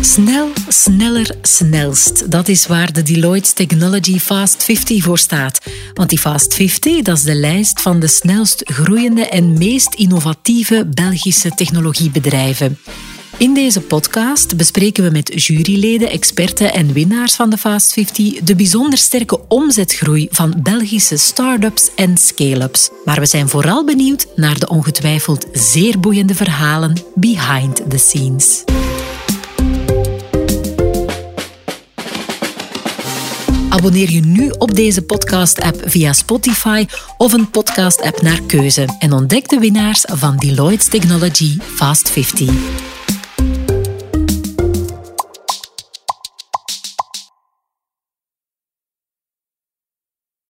[0.00, 2.30] Snel, sneller, snelst.
[2.30, 5.58] Dat is waar de Deloitte Technology Fast 50 voor staat.
[5.94, 10.86] Want die Fast 50 dat is de lijst van de snelst groeiende en meest innovatieve
[10.94, 12.78] Belgische technologiebedrijven.
[13.36, 18.54] In deze podcast bespreken we met juryleden, experten en winnaars van de Fast 50 de
[18.54, 22.90] bijzonder sterke omzetgroei van Belgische start-ups en scale-ups.
[23.04, 28.64] Maar we zijn vooral benieuwd naar de ongetwijfeld zeer boeiende verhalen behind the scenes.
[33.72, 39.48] Abonneer je nu op deze podcast-app via Spotify of een podcast-app naar keuze en ontdek
[39.48, 42.81] de winnaars van Deloitte Technology Fast 50.